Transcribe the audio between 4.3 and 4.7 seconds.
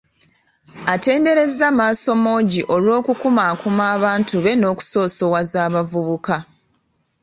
be